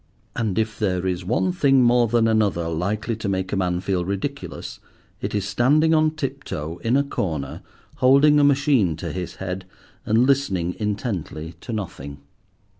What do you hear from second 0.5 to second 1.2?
if there